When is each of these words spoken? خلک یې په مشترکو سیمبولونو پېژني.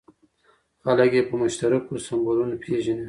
خلک 0.83 1.11
یې 1.17 1.23
په 1.29 1.35
مشترکو 1.41 2.03
سیمبولونو 2.05 2.55
پېژني. 2.63 2.99